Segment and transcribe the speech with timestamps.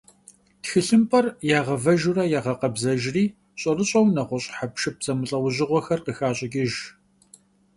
[0.61, 1.25] Тхылъымпӏэр
[1.57, 3.25] ягъэвэжурэ ягъэкъэбзэжри,
[3.59, 6.73] щӏэрыщӏэу нэгъуэщӏ хьэпшып зэмылӏэужьыгъуэхэр къыхащӏыкӏыж.